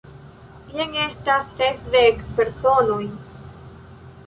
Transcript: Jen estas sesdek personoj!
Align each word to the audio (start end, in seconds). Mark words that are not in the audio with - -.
Jen 0.77 0.97
estas 1.01 1.51
sesdek 1.59 2.25
personoj! 2.41 3.01